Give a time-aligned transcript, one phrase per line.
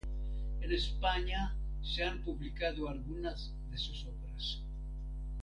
[0.63, 4.63] En España se han publicado algunas de sus obras.